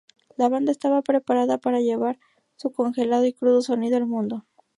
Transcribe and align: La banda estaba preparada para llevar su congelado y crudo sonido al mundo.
La 0.35 0.49
banda 0.49 0.71
estaba 0.71 1.03
preparada 1.03 1.59
para 1.59 1.79
llevar 1.79 2.17
su 2.55 2.71
congelado 2.71 3.23
y 3.27 3.33
crudo 3.33 3.61
sonido 3.61 3.97
al 3.97 4.07
mundo. 4.07 4.45